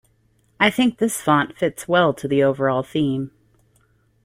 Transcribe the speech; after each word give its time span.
I 0.59 0.71
think 0.71 0.97
this 0.97 1.21
font 1.21 1.55
fits 1.55 1.87
well 1.87 2.11
to 2.15 2.27
the 2.27 2.41
overall 2.41 2.81
theme. 2.81 3.29